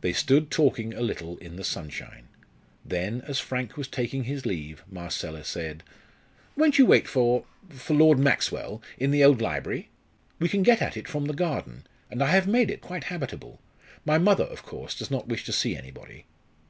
They 0.00 0.14
stood 0.14 0.50
talking 0.50 0.94
a 0.94 1.02
little 1.02 1.36
in 1.36 1.56
the 1.56 1.62
sunshine. 1.62 2.28
Then, 2.86 3.20
as 3.26 3.38
Frank 3.38 3.76
was 3.76 3.86
taking 3.86 4.24
his 4.24 4.46
leave, 4.46 4.82
Marcella 4.90 5.44
said: 5.44 5.82
"Won't 6.56 6.78
you 6.78 6.86
wait 6.86 7.06
for 7.06 7.44
for 7.68 7.92
Lord 7.92 8.18
Maxwell, 8.18 8.80
in 8.96 9.10
the 9.10 9.22
old 9.22 9.42
library? 9.42 9.90
We 10.38 10.48
can 10.48 10.62
get 10.62 10.80
at 10.80 10.96
it 10.96 11.06
from 11.06 11.26
the 11.26 11.34
garden, 11.34 11.86
and 12.10 12.22
I 12.22 12.30
have 12.30 12.46
made 12.46 12.70
it 12.70 12.80
quite 12.80 13.04
habitable. 13.04 13.60
My 14.06 14.16
mother, 14.16 14.44
of 14.44 14.62
course, 14.62 14.94
does 14.94 15.10
not 15.10 15.28
wish 15.28 15.44
to 15.44 15.52
see 15.52 15.76
anybody." 15.76 16.24